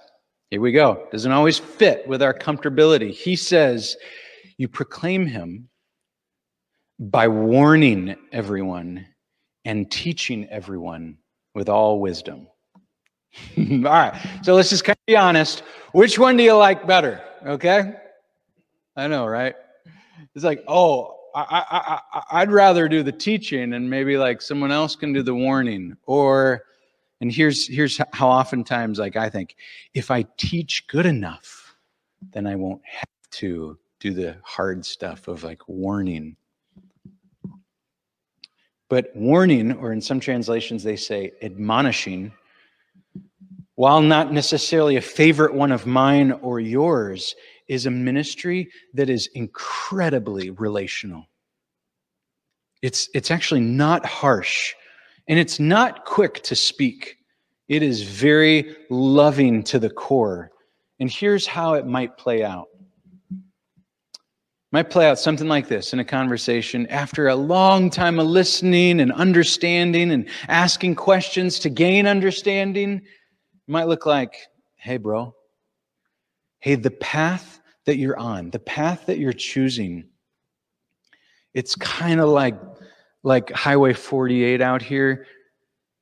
[0.49, 1.07] Here we go.
[1.11, 3.11] Doesn't always fit with our comfortability.
[3.11, 3.95] He says,
[4.57, 5.69] You proclaim him
[6.99, 9.07] by warning everyone
[9.65, 11.17] and teaching everyone
[11.53, 12.47] with all wisdom.
[13.57, 14.15] all right.
[14.43, 15.63] So let's just kind of be honest.
[15.91, 17.21] Which one do you like better?
[17.45, 17.93] Okay.
[18.95, 19.55] I know, right?
[20.35, 24.71] It's like, oh, I, I, I, would rather do the teaching and maybe like someone
[24.71, 25.95] else can do the warning.
[26.05, 26.63] Or,
[27.21, 29.55] and here's here's how oftentimes like I think,
[29.93, 31.75] if I teach good enough,
[32.33, 36.35] then I won't have to do the hard stuff of like warning.
[38.89, 42.31] But warning, or in some translations they say admonishing,
[43.75, 47.35] while not necessarily a favorite one of mine or yours,
[47.67, 51.25] is a ministry that is incredibly relational.
[52.81, 54.73] It's, it's actually not harsh
[55.27, 57.17] and it's not quick to speak.
[57.67, 60.51] It is very loving to the core.
[60.99, 62.67] And here's how it might play out.
[64.71, 69.01] might play out something like this in a conversation after a long time of listening
[69.01, 73.01] and understanding and asking questions to gain understanding.
[73.67, 74.37] Might look like,
[74.75, 75.35] hey, bro,
[76.59, 77.56] hey, the path
[77.87, 80.07] that you're on, the path that you're choosing,
[81.53, 82.55] it's kind of like
[83.23, 85.25] like Highway 48 out here.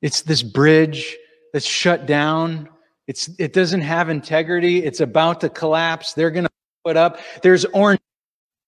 [0.01, 1.15] It's this bridge
[1.53, 2.67] that's shut down.
[3.07, 4.83] It's it doesn't have integrity.
[4.83, 6.13] It's about to collapse.
[6.13, 6.51] They're going to
[6.83, 7.19] put up.
[7.41, 8.01] There's orange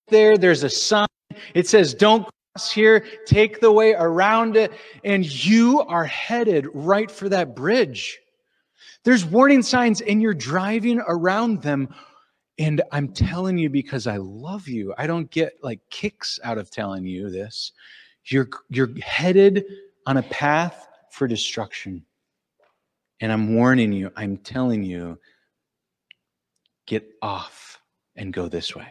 [0.07, 0.38] there.
[0.38, 1.07] There's a sign.
[1.53, 3.03] It says, "Don't cross here.
[3.26, 4.72] Take the way around it."
[5.03, 8.18] And you are headed right for that bridge.
[9.03, 11.93] There's warning signs, and you're driving around them
[12.60, 14.93] and I'm telling you because I love you.
[14.97, 17.72] I don't get like kicks out of telling you this.
[18.26, 19.66] You're, you're headed
[20.05, 22.03] on a path for destruction.
[23.20, 25.18] And I'm warning you, I'm telling you,
[26.86, 27.80] get off
[28.16, 28.88] and go this way.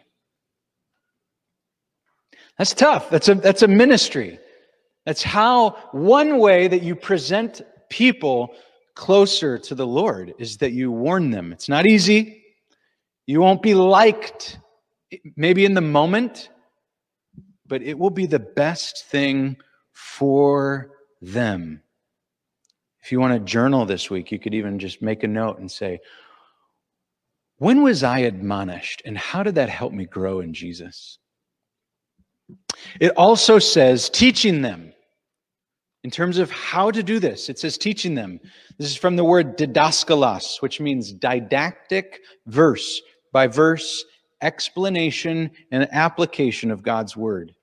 [2.59, 3.11] That's tough.
[3.11, 4.39] That's a, that's a ministry.
[5.05, 8.55] That's how one way that you present people
[8.95, 11.53] closer to the Lord is that you warn them.
[11.53, 12.43] It's not easy.
[13.27, 14.59] You won't be liked,
[15.37, 16.49] maybe in the moment,
[17.67, 19.57] but it will be the best thing
[19.93, 21.83] for them.
[23.03, 25.71] If you want to journal this week, you could even just make a note and
[25.71, 26.01] say,
[27.59, 31.19] When was I admonished, and how did that help me grow in Jesus?
[33.01, 34.93] It also says, teaching them.
[36.05, 38.39] In terms of how to do this, it says teaching them.
[38.79, 43.03] This is from the word didaskalos, which means didactic verse,
[43.33, 44.05] by verse
[44.43, 47.55] explanation and application of God's word.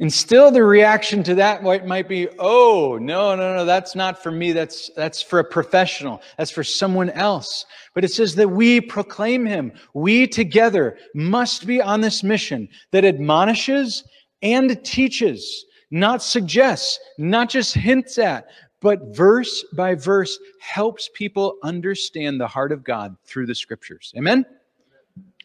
[0.00, 4.30] And still the reaction to that might be, oh, no, no, no, that's not for
[4.30, 4.52] me.
[4.52, 6.22] That's, that's for a professional.
[6.38, 7.66] That's for someone else.
[7.94, 9.72] But it says that we proclaim him.
[9.92, 14.02] We together must be on this mission that admonishes
[14.40, 18.46] and teaches, not suggests, not just hints at,
[18.80, 24.12] but verse by verse helps people understand the heart of God through the scriptures.
[24.16, 24.44] Amen?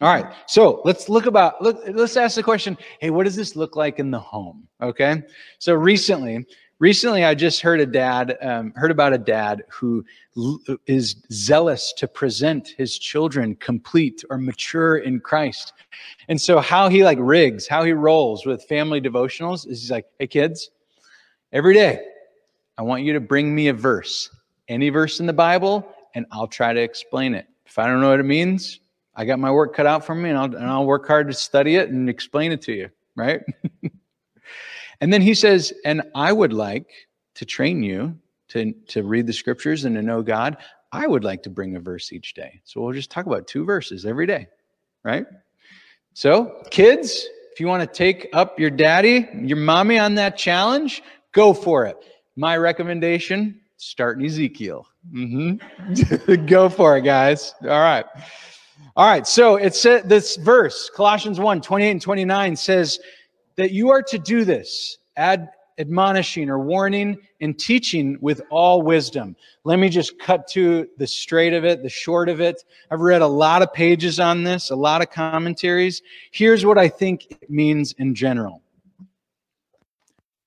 [0.00, 0.34] All right.
[0.46, 3.98] So let's look about, look, let's ask the question, hey, what does this look like
[3.98, 4.66] in the home?
[4.82, 5.22] Okay.
[5.58, 6.44] So recently,
[6.78, 10.04] recently I just heard a dad, um, heard about a dad who
[10.86, 15.72] is zealous to present his children complete or mature in Christ.
[16.28, 20.06] And so how he like rigs, how he rolls with family devotionals is he's like,
[20.18, 20.70] hey kids,
[21.52, 22.02] every day
[22.78, 24.30] I want you to bring me a verse,
[24.68, 27.46] any verse in the Bible, and I'll try to explain it.
[27.64, 28.80] If I don't know what it means,
[29.14, 31.34] I got my work cut out for me, and I'll, and I'll work hard to
[31.34, 33.40] study it and explain it to you, right?
[35.00, 36.90] and then he says, and I would like
[37.36, 38.18] to train you
[38.48, 40.58] to, to read the scriptures and to know God.
[40.92, 42.60] I would like to bring a verse each day.
[42.64, 44.48] So we'll just talk about two verses every day,
[45.02, 45.26] right?
[46.12, 51.02] So, kids, if you want to take up your daddy, your mommy on that challenge,
[51.32, 51.96] go for it.
[52.36, 54.86] My recommendation start in Ezekiel.
[55.12, 56.44] Mm-hmm.
[56.46, 57.54] Go for it, guys.
[57.62, 58.04] All right.
[58.94, 59.26] All right.
[59.26, 63.00] So it said this verse, Colossians 1 28 and 29 says
[63.56, 64.98] that you are to do this.
[65.16, 69.36] Add admonishing or warning and teaching with all wisdom.
[69.64, 72.64] Let me just cut to the straight of it, the short of it.
[72.90, 76.02] I've read a lot of pages on this, a lot of commentaries.
[76.30, 78.62] Here's what I think it means in general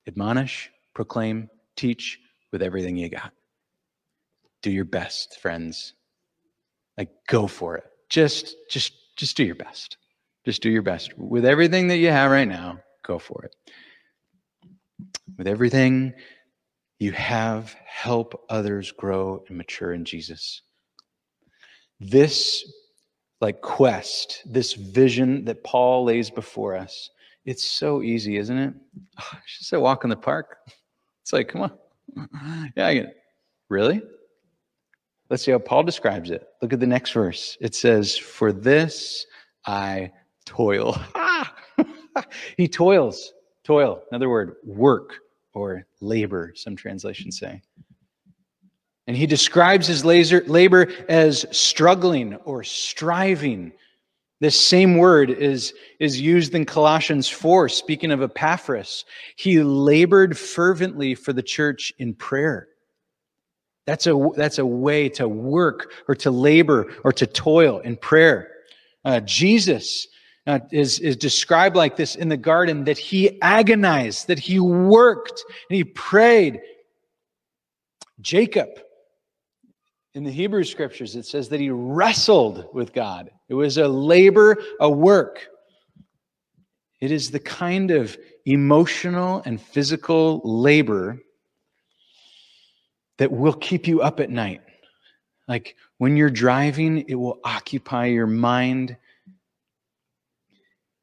[0.06, 1.48] admonish, proclaim,
[1.80, 2.18] teach
[2.52, 3.32] with everything you got.
[4.62, 5.94] Do your best, friends.
[6.98, 7.84] Like go for it.
[8.08, 9.96] Just just just do your best.
[10.44, 11.16] Just do your best.
[11.18, 13.54] With everything that you have right now, go for it.
[15.38, 16.12] With everything
[16.98, 20.62] you have, help others grow and mature in Jesus.
[21.98, 22.70] This
[23.40, 27.10] like quest, this vision that Paul lays before us,
[27.46, 28.74] it's so easy, isn't it?
[29.18, 30.56] Oh, just a walk in the park.
[31.30, 32.72] It's like, come on.
[32.76, 33.16] Yeah, I get it.
[33.68, 34.02] Really?
[35.28, 36.44] Let's see how Paul describes it.
[36.60, 37.56] Look at the next verse.
[37.60, 39.26] It says, For this
[39.64, 40.10] I
[40.44, 41.00] toil.
[42.56, 43.32] he toils.
[43.62, 45.18] Toil, another word, work
[45.54, 47.62] or labor, some translations say.
[49.06, 53.70] And he describes his labor as struggling or striving.
[54.40, 59.04] This same word is, is used in Colossians 4, speaking of Epaphras.
[59.36, 62.68] He labored fervently for the church in prayer.
[63.86, 68.50] That's a, that's a way to work or to labor or to toil in prayer.
[69.04, 70.06] Uh, Jesus
[70.46, 75.44] uh, is, is described like this in the garden that he agonized, that he worked,
[75.68, 76.60] and he prayed.
[78.22, 78.68] Jacob,
[80.14, 83.30] in the Hebrew scriptures, it says that he wrestled with God.
[83.50, 85.46] It was a labor, a work.
[87.00, 91.18] It is the kind of emotional and physical labor
[93.18, 94.62] that will keep you up at night.
[95.48, 98.96] Like when you're driving, it will occupy your mind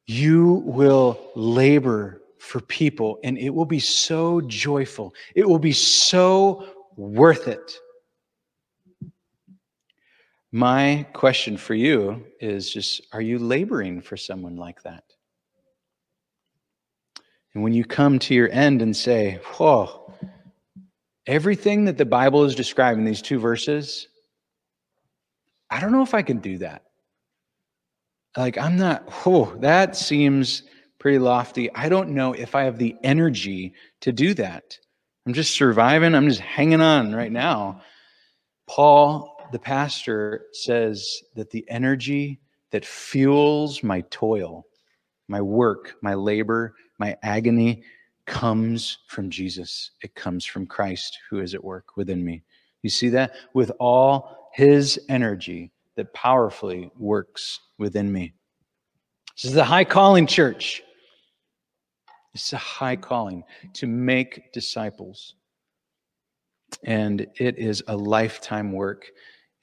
[0.08, 5.14] you will labor for people and it will be so joyful.
[5.36, 7.78] It will be so worth it.
[10.52, 15.04] My question for you is just are you laboring for someone like that?
[17.54, 20.14] And when you come to your end and say, Whoa,
[21.26, 24.08] everything that the Bible is describing, these two verses,
[25.70, 26.84] I don't know if I can do that.
[28.38, 30.64] Like i'm not oh that seems
[31.00, 31.74] pretty lofty.
[31.74, 34.78] I don't know if i have the energy to do that.
[35.26, 36.16] I'm just surviving.
[36.16, 37.82] I'm just hanging on right now.
[38.68, 42.40] Paul the pastor says that the energy
[42.72, 44.66] that fuels my toil
[45.28, 47.84] my work my labor my agony
[48.26, 52.44] comes from jesus it comes from christ who is at work within me
[52.84, 58.34] you see that with all his energy that powerfully works within me.
[59.36, 60.82] This is a high calling church.
[62.34, 63.44] It's a high calling
[63.74, 65.36] to make disciples.
[66.84, 69.08] And it is a lifetime work.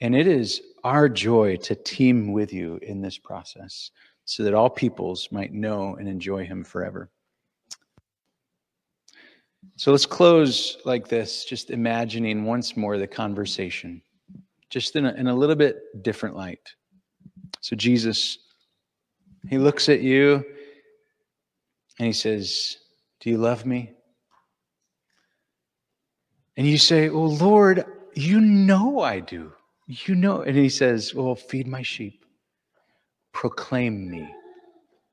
[0.01, 3.91] And it is our joy to team with you in this process
[4.25, 7.09] so that all peoples might know and enjoy him forever.
[9.77, 14.01] So let's close like this, just imagining once more the conversation
[14.75, 16.75] just in a, in a little bit different light.
[17.61, 18.39] So, Jesus,
[19.49, 20.43] he looks at you
[21.97, 22.77] and he says,
[23.21, 23.93] Do you love me?
[26.57, 27.85] And you say, Oh, Lord,
[28.15, 29.53] you know I do.
[29.87, 30.41] You know.
[30.41, 32.25] And he says, Well, feed my sheep,
[33.31, 34.33] proclaim me,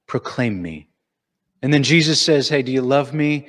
[0.06, 0.88] proclaim me.
[1.62, 3.46] And then Jesus says, Hey, do you love me?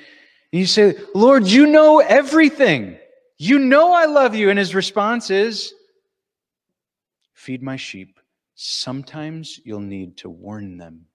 [0.51, 2.97] And you say, Lord, you know everything.
[3.37, 4.49] You know I love you.
[4.49, 5.73] And his response is,
[7.33, 8.19] Feed my sheep.
[8.55, 11.07] Sometimes you'll need to warn them.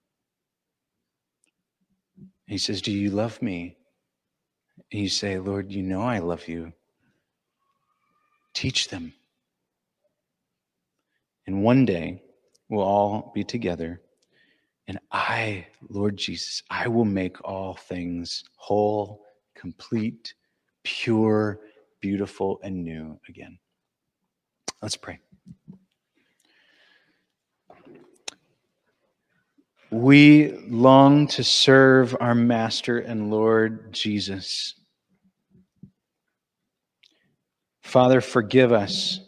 [2.45, 3.77] He says, Do you love me?
[4.91, 6.73] And you say, Lord, you know I love you.
[8.53, 9.13] Teach them.
[11.49, 12.21] And one day
[12.69, 14.03] we'll all be together.
[14.87, 19.23] And I, Lord Jesus, I will make all things whole,
[19.55, 20.35] complete,
[20.83, 21.59] pure,
[22.01, 23.57] beautiful, and new again.
[24.83, 25.17] Let's pray.
[29.89, 34.75] We long to serve our Master and Lord Jesus.
[37.81, 39.21] Father, forgive us.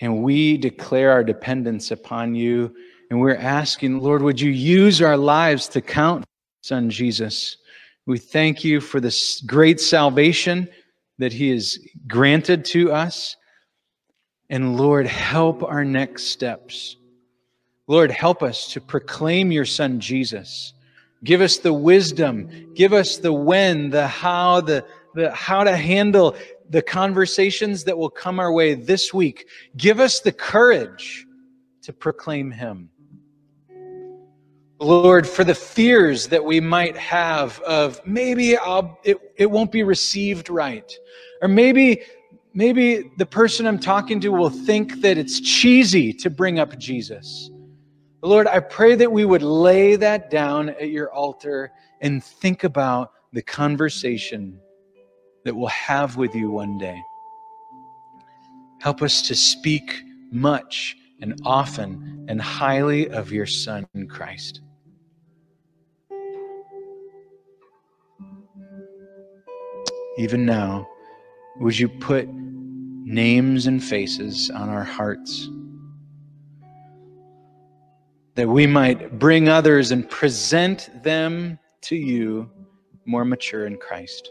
[0.00, 2.74] And we declare our dependence upon you.
[3.10, 6.24] And we're asking, Lord, would you use our lives to count
[6.62, 7.56] Son Jesus?
[8.06, 10.68] We thank you for this great salvation
[11.18, 13.36] that He has granted to us.
[14.50, 16.96] And Lord, help our next steps.
[17.86, 20.74] Lord, help us to proclaim your Son Jesus
[21.24, 22.72] Give us the wisdom.
[22.74, 24.84] Give us the when, the how, the,
[25.14, 26.36] the how to handle
[26.70, 29.48] the conversations that will come our way this week.
[29.76, 31.26] Give us the courage
[31.82, 32.90] to proclaim Him.
[34.80, 39.82] Lord, for the fears that we might have of maybe I'll, it, it won't be
[39.82, 40.92] received right,
[41.42, 42.02] or maybe
[42.54, 47.50] maybe the person I'm talking to will think that it's cheesy to bring up Jesus.
[48.22, 53.12] Lord, I pray that we would lay that down at your altar and think about
[53.32, 54.60] the conversation
[55.48, 57.02] that we'll have with you one day.
[58.82, 64.60] Help us to speak much and often and highly of your Son, Christ.
[70.18, 70.86] Even now,
[71.60, 75.48] would you put names and faces on our hearts?
[78.34, 82.50] That we might bring others and present them to you
[83.06, 84.30] more mature in Christ.